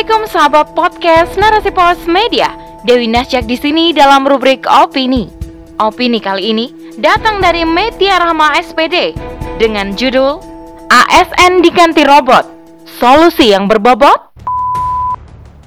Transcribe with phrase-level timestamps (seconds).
[0.00, 2.56] Assalamualaikum sahabat podcast Narasi Pos Media.
[2.88, 5.28] Dewi Nasjak di sini dalam rubrik opini.
[5.76, 9.12] Opini kali ini datang dari Metia Rahma SPD
[9.60, 10.40] dengan judul
[10.88, 12.48] ASN diganti robot.
[12.96, 14.32] Solusi yang berbobot?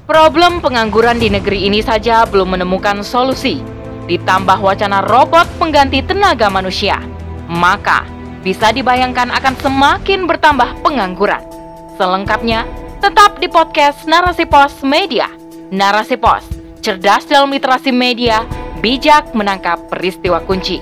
[0.10, 3.62] Problem pengangguran di negeri ini saja belum menemukan solusi.
[4.10, 6.98] Ditambah wacana robot pengganti tenaga manusia,
[7.46, 8.02] maka
[8.42, 11.46] bisa dibayangkan akan semakin bertambah pengangguran.
[12.02, 12.66] Selengkapnya,
[13.04, 15.28] tetap di podcast Narasi Pos Media.
[15.76, 16.48] Narasi Pos,
[16.80, 18.48] cerdas dalam literasi media,
[18.80, 20.80] bijak menangkap peristiwa kunci.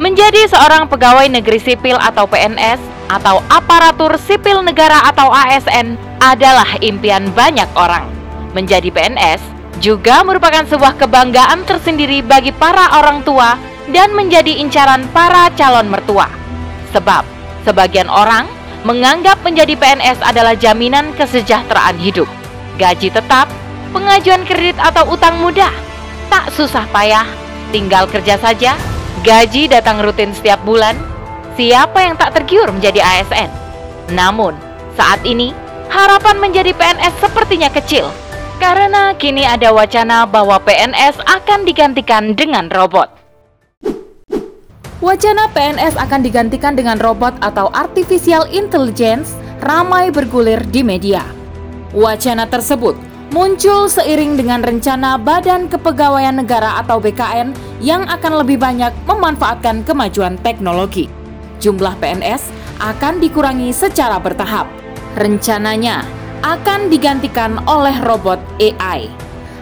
[0.00, 2.80] Menjadi seorang pegawai negeri sipil atau PNS
[3.12, 8.08] atau aparatur sipil negara atau ASN adalah impian banyak orang.
[8.56, 9.44] Menjadi PNS
[9.84, 13.60] juga merupakan sebuah kebanggaan tersendiri bagi para orang tua
[13.90, 16.30] dan menjadi incaran para calon mertua.
[16.94, 17.22] Sebab
[17.62, 18.46] sebagian orang
[18.82, 22.26] menganggap menjadi PNS adalah jaminan kesejahteraan hidup.
[22.80, 23.46] Gaji tetap,
[23.92, 25.70] pengajuan kredit atau utang mudah,
[26.32, 27.28] tak susah payah,
[27.74, 28.74] tinggal kerja saja,
[29.20, 30.96] gaji datang rutin setiap bulan.
[31.60, 33.50] Siapa yang tak tergiur menjadi ASN?
[34.16, 34.56] Namun,
[34.96, 35.52] saat ini
[35.92, 38.08] harapan menjadi PNS sepertinya kecil
[38.60, 43.19] karena kini ada wacana bahwa PNS akan digantikan dengan robot.
[45.00, 49.32] Wacana PNS akan digantikan dengan robot atau artificial intelligence
[49.64, 51.24] ramai bergulir di media.
[51.96, 52.92] Wacana tersebut
[53.32, 60.36] muncul seiring dengan rencana Badan Kepegawaian Negara atau BKN yang akan lebih banyak memanfaatkan kemajuan
[60.44, 61.08] teknologi.
[61.64, 62.52] Jumlah PNS
[62.84, 64.68] akan dikurangi secara bertahap.
[65.16, 66.04] Rencananya
[66.44, 69.08] akan digantikan oleh robot AI.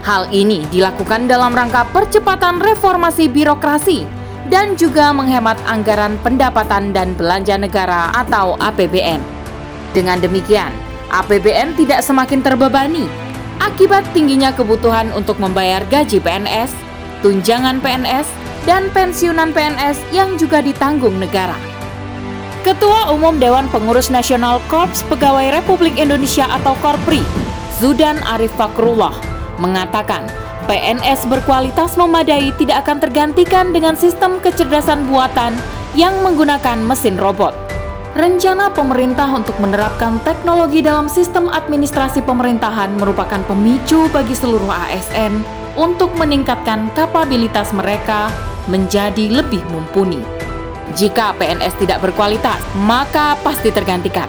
[0.02, 4.17] Hal ini dilakukan dalam rangka percepatan reformasi birokrasi
[4.48, 9.20] dan juga menghemat anggaran pendapatan dan belanja negara atau APBN.
[9.92, 10.72] Dengan demikian,
[11.08, 13.08] APBN tidak semakin terbebani
[13.60, 16.72] akibat tingginya kebutuhan untuk membayar gaji PNS,
[17.20, 18.26] tunjangan PNS,
[18.64, 21.56] dan pensiunan PNS yang juga ditanggung negara.
[22.66, 27.22] Ketua Umum Dewan Pengurus Nasional Korps Pegawai Republik Indonesia atau Korpri,
[27.78, 29.14] Zudan Arif Fakrullah,
[29.56, 30.26] mengatakan
[30.68, 35.56] PNS berkualitas memadai tidak akan tergantikan dengan sistem kecerdasan buatan
[35.96, 37.56] yang menggunakan mesin robot.
[38.12, 45.40] Rencana pemerintah untuk menerapkan teknologi dalam sistem administrasi pemerintahan merupakan pemicu bagi seluruh ASN
[45.80, 48.28] untuk meningkatkan kapabilitas mereka
[48.68, 50.20] menjadi lebih mumpuni.
[50.92, 54.28] Jika PNS tidak berkualitas, maka pasti tergantikan.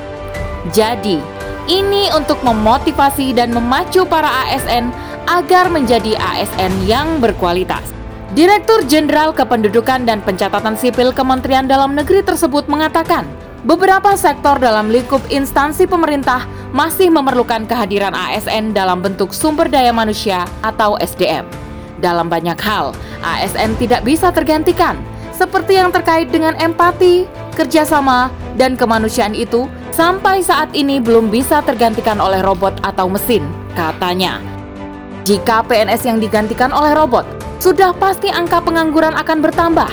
[0.72, 1.20] Jadi,
[1.68, 7.86] ini untuk memotivasi dan memacu para ASN agar menjadi ASN yang berkualitas.
[8.34, 13.30] Direktur Jenderal Kependudukan dan Pencatatan Sipil Kementerian Dalam Negeri tersebut mengatakan,
[13.62, 20.50] beberapa sektor dalam lingkup instansi pemerintah masih memerlukan kehadiran ASN dalam bentuk sumber daya manusia
[20.66, 21.46] atau SDM.
[22.02, 24.98] Dalam banyak hal, ASN tidak bisa tergantikan,
[25.34, 32.18] seperti yang terkait dengan empati, kerjasama, dan kemanusiaan itu sampai saat ini belum bisa tergantikan
[32.18, 34.59] oleh robot atau mesin, katanya.
[35.30, 37.22] Jika PNS yang digantikan oleh robot,
[37.62, 39.92] sudah pasti angka pengangguran akan bertambah.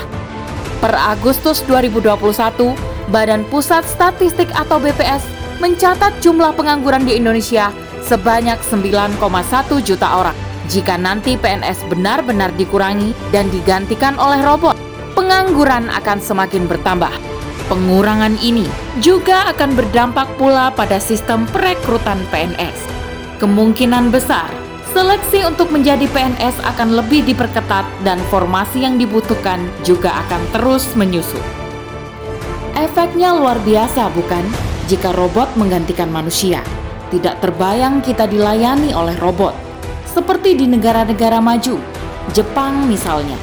[0.80, 2.72] Per Agustus 2021,
[3.12, 5.20] Badan Pusat Statistik atau BPS
[5.60, 7.68] mencatat jumlah pengangguran di Indonesia
[8.00, 9.20] sebanyak 9,1
[9.84, 10.32] juta orang.
[10.72, 14.80] Jika nanti PNS benar-benar dikurangi dan digantikan oleh robot,
[15.12, 17.12] pengangguran akan semakin bertambah.
[17.68, 18.64] Pengurangan ini
[19.04, 22.88] juga akan berdampak pula pada sistem perekrutan PNS.
[23.36, 24.48] Kemungkinan besar
[24.96, 31.44] Seleksi untuk menjadi PNS akan lebih diperketat dan formasi yang dibutuhkan juga akan terus menyusut.
[32.72, 34.40] Efeknya luar biasa bukan?
[34.88, 36.64] Jika robot menggantikan manusia,
[37.12, 39.52] tidak terbayang kita dilayani oleh robot.
[40.08, 41.76] Seperti di negara-negara maju,
[42.32, 43.36] Jepang misalnya.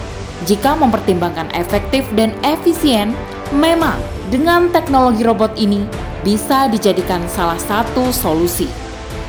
[0.50, 3.14] Jika mempertimbangkan efektif dan efisien,
[3.54, 4.02] memang
[4.34, 5.86] dengan teknologi robot ini
[6.26, 8.66] bisa dijadikan salah satu solusi.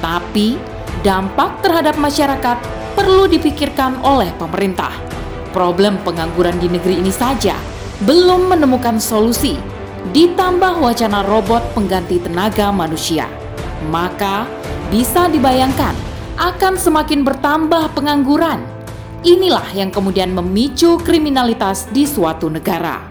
[0.00, 0.72] Tapi
[1.04, 2.56] dampak terhadap masyarakat
[2.96, 4.90] perlu dipikirkan oleh pemerintah.
[5.52, 7.54] Problem pengangguran di negeri ini saja
[8.02, 9.54] belum menemukan solusi,
[10.10, 13.28] ditambah wacana robot pengganti tenaga manusia.
[13.92, 14.48] Maka
[14.88, 15.94] bisa dibayangkan
[16.40, 18.64] akan semakin bertambah pengangguran.
[19.22, 23.04] Inilah yang kemudian memicu kriminalitas di suatu negara.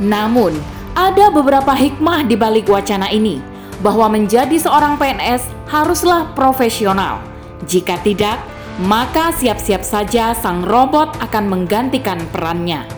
[0.00, 0.56] Namun,
[0.96, 3.38] ada beberapa hikmah di balik wacana ini,
[3.84, 7.31] bahwa menjadi seorang PNS haruslah profesional
[7.68, 8.42] jika tidak,
[8.82, 12.88] maka siap-siap saja sang robot akan menggantikan perannya.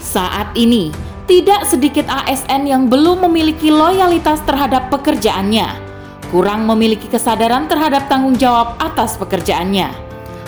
[0.00, 0.94] Saat ini,
[1.24, 5.66] tidak sedikit ASN yang belum memiliki loyalitas terhadap pekerjaannya,
[6.28, 9.90] kurang memiliki kesadaran terhadap tanggung jawab atas pekerjaannya.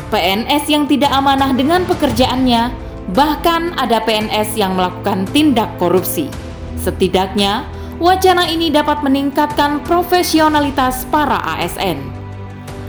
[0.07, 2.71] PNS yang tidak amanah dengan pekerjaannya,
[3.13, 6.31] bahkan ada PNS yang melakukan tindak korupsi.
[6.79, 7.67] Setidaknya,
[7.99, 12.16] wacana ini dapat meningkatkan profesionalitas para ASN.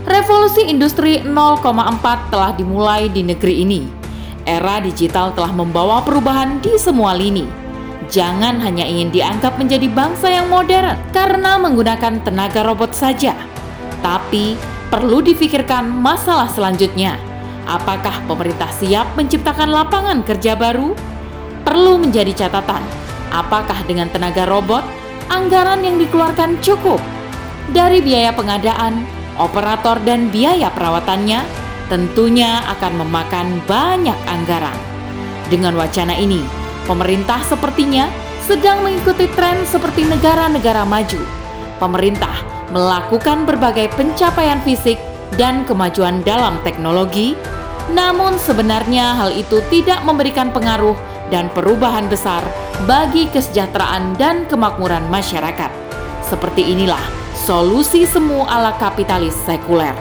[0.06, 3.82] Revolusi industri 0,4 telah dimulai di negeri ini.
[4.46, 7.48] Era digital telah membawa perubahan di semua lini.
[8.08, 13.36] Jangan hanya ingin dianggap menjadi bangsa yang modern karena menggunakan tenaga robot saja,
[14.00, 14.56] tapi
[14.88, 17.20] perlu difikirkan masalah selanjutnya.
[17.68, 20.96] Apakah pemerintah siap menciptakan lapangan kerja baru?
[21.68, 22.80] Perlu menjadi catatan,
[23.28, 24.80] apakah dengan tenaga robot,
[25.28, 26.96] anggaran yang dikeluarkan cukup?
[27.76, 29.04] Dari biaya pengadaan,
[29.38, 31.42] operator dan biaya perawatannya,
[31.88, 34.76] tentunya akan memakan banyak anggaran.
[35.48, 36.44] Dengan wacana ini,
[36.84, 38.12] pemerintah sepertinya
[38.44, 41.20] sedang mengikuti tren seperti negara-negara maju.
[41.80, 42.36] Pemerintah
[42.68, 45.00] melakukan berbagai pencapaian fisik
[45.40, 47.32] dan kemajuan dalam teknologi,
[47.92, 50.96] namun sebenarnya hal itu tidak memberikan pengaruh
[51.32, 52.44] dan perubahan besar
[52.84, 55.72] bagi kesejahteraan dan kemakmuran masyarakat.
[56.24, 57.17] Seperti inilah
[57.48, 59.96] solusi semu ala kapitalis sekuler.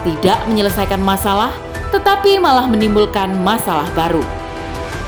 [0.00, 1.52] Tidak menyelesaikan masalah,
[1.92, 4.24] tetapi malah menimbulkan masalah baru.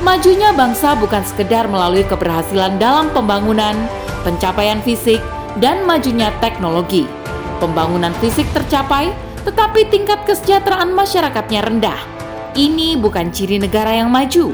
[0.05, 3.73] Majunya bangsa bukan sekedar melalui keberhasilan dalam pembangunan,
[4.20, 5.17] pencapaian fisik,
[5.64, 7.08] dan majunya teknologi.
[7.56, 9.08] Pembangunan fisik tercapai,
[9.49, 12.00] tetapi tingkat kesejahteraan masyarakatnya rendah.
[12.52, 14.52] Ini bukan ciri negara yang maju.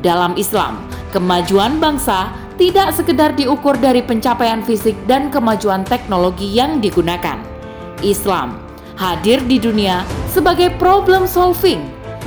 [0.00, 7.40] Dalam Islam, kemajuan bangsa tidak sekedar diukur dari pencapaian fisik dan kemajuan teknologi yang digunakan.
[8.02, 8.58] Islam
[8.96, 11.80] hadir di dunia sebagai problem solving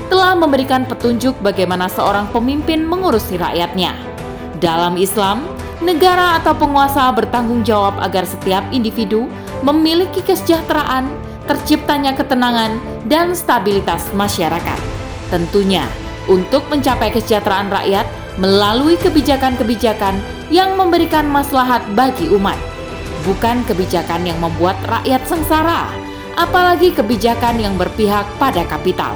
[0.10, 3.96] telah memberikan petunjuk bagaimana seorang pemimpin mengurusi rakyatnya.
[4.62, 5.46] Dalam Islam,
[5.82, 9.26] negara atau penguasa bertanggung jawab agar setiap individu
[9.66, 11.10] memiliki kesejahteraan,
[11.50, 12.78] terciptanya ketenangan,
[13.10, 14.80] dan stabilitas masyarakat.
[15.34, 15.86] Tentunya,
[16.30, 18.06] untuk mencapai kesejahteraan rakyat
[18.36, 20.20] melalui kebijakan-kebijakan
[20.52, 22.60] yang memberikan maslahat bagi umat,
[23.24, 25.88] bukan kebijakan yang membuat rakyat sengsara,
[26.36, 29.16] apalagi kebijakan yang berpihak pada kapital.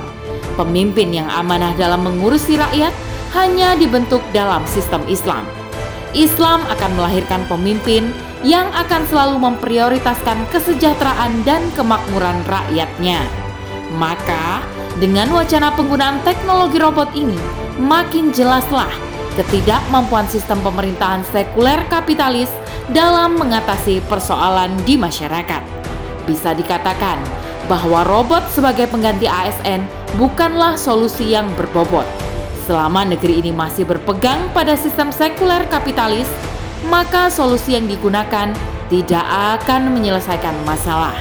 [0.55, 2.91] Pemimpin yang amanah dalam mengurusi rakyat
[3.35, 5.45] hanya dibentuk dalam sistem Islam.
[6.17, 8.09] Islam akan melahirkan pemimpin
[8.41, 13.21] yang akan selalu memprioritaskan kesejahteraan dan kemakmuran rakyatnya.
[13.99, 14.63] Maka,
[14.97, 17.37] dengan wacana penggunaan teknologi robot ini,
[17.79, 18.91] makin jelaslah
[19.39, 22.51] ketidakmampuan sistem pemerintahan sekuler kapitalis
[22.91, 25.63] dalam mengatasi persoalan di masyarakat.
[26.27, 27.17] Bisa dikatakan
[27.71, 29.87] bahwa robot sebagai pengganti ASN
[30.19, 32.03] bukanlah solusi yang berbobot.
[32.67, 36.27] Selama negeri ini masih berpegang pada sistem sekuler kapitalis,
[36.91, 38.53] maka solusi yang digunakan
[38.91, 41.15] tidak akan menyelesaikan masalah.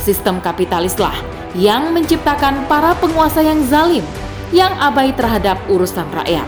[0.00, 1.16] Sistem kapitalislah
[1.56, 4.04] yang menciptakan para penguasa yang zalim,
[4.54, 6.46] yang abai terhadap urusan rakyat.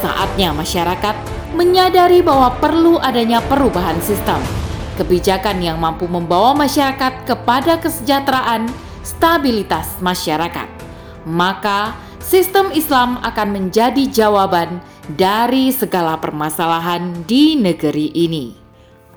[0.00, 1.16] Saatnya masyarakat
[1.56, 4.38] menyadari bahwa perlu adanya perubahan sistem,
[5.00, 8.68] kebijakan yang mampu membawa masyarakat kepada kesejahteraan,
[9.00, 10.86] stabilitas masyarakat
[11.26, 14.78] maka sistem Islam akan menjadi jawaban
[15.10, 18.54] dari segala permasalahan di negeri ini.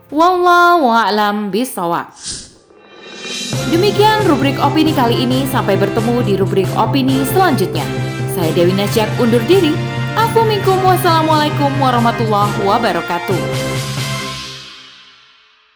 [0.10, 2.10] Wallahu a'lam bishawab.
[3.70, 7.99] Demikian rubrik opini kali ini, sampai bertemu di rubrik opini selanjutnya.
[8.40, 9.76] Saya Dewi Nasjak undur diri.
[10.16, 13.99] Assalamualaikum warahmatullahi wabarakatuh.